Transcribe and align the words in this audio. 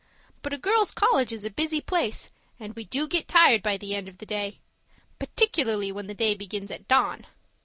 But 0.41 0.51
a 0.51 0.57
girls' 0.57 0.89
college 0.91 1.31
is 1.31 1.45
a 1.45 1.51
busy 1.51 1.79
place 1.79 2.31
and 2.59 2.73
we 2.75 2.85
do 2.85 3.07
get 3.07 3.27
tired 3.27 3.61
by 3.61 3.77
the 3.77 3.93
end 3.93 4.07
of 4.07 4.17
the 4.17 4.25
day! 4.25 4.57
Particularly 5.19 5.91
when 5.91 6.07
the 6.07 6.15
day 6.15 6.33
begins 6.33 6.71
at 6.71 6.87
dawn. 6.87 7.27